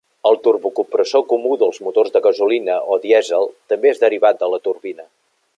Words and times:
El 0.27 0.37
turbocompressor 0.45 1.23
comú 1.33 1.51
dels 1.63 1.77
motors 1.89 2.15
de 2.17 2.23
gasolina 2.29 2.79
o 2.97 2.99
dièsel 3.07 3.49
també 3.75 3.93
és 3.95 4.05
derivat 4.09 4.45
de 4.45 4.55
la 4.55 4.63
turbina. 4.69 5.11